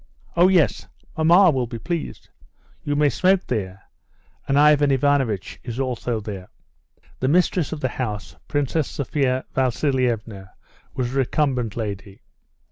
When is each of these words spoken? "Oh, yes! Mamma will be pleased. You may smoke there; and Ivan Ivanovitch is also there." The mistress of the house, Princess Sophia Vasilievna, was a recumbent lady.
"Oh, 0.35 0.47
yes! 0.47 0.87
Mamma 1.15 1.51
will 1.51 1.67
be 1.67 1.77
pleased. 1.77 2.27
You 2.83 2.95
may 2.95 3.07
smoke 3.09 3.45
there; 3.45 3.83
and 4.47 4.57
Ivan 4.57 4.89
Ivanovitch 4.89 5.59
is 5.63 5.79
also 5.79 6.19
there." 6.19 6.49
The 7.19 7.27
mistress 7.27 7.71
of 7.71 7.81
the 7.81 7.89
house, 7.89 8.35
Princess 8.47 8.89
Sophia 8.89 9.45
Vasilievna, 9.53 10.53
was 10.95 11.13
a 11.13 11.19
recumbent 11.19 11.77
lady. 11.77 12.21